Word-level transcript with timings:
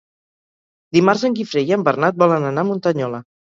Dimarts 0.99 1.27
en 1.29 1.37
Guifré 1.41 1.63
i 1.69 1.75
en 1.79 1.85
Bernat 1.91 2.19
volen 2.25 2.51
anar 2.51 2.67
a 2.67 2.71
Muntanyola. 2.73 3.25